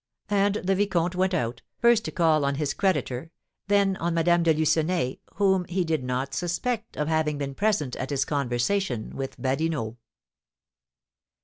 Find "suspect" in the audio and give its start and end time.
6.33-6.97